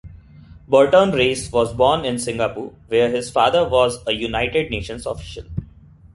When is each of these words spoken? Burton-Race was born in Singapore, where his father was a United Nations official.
Burton-Race 0.67 1.51
was 1.51 1.75
born 1.75 2.05
in 2.05 2.17
Singapore, 2.17 2.73
where 2.87 3.11
his 3.11 3.29
father 3.29 3.69
was 3.69 3.99
a 4.07 4.13
United 4.13 4.71
Nations 4.71 5.05
official. 5.05 5.45